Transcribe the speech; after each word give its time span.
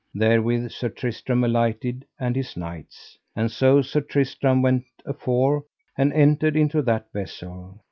Therewith 0.15 0.71
Sir 0.71 0.89
Tristram 0.89 1.43
alighted 1.43 2.07
and 2.19 2.35
his 2.35 2.57
knights. 2.57 3.19
And 3.35 3.51
so 3.51 3.83
Sir 3.83 4.01
Tristram 4.01 4.63
went 4.63 4.85
afore 5.05 5.65
and 5.95 6.11
entered 6.13 6.55
into 6.55 6.81
that 6.81 7.11
vessel. 7.13 7.79